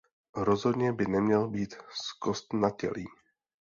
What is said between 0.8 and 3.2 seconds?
by neměl být zkostnatělý.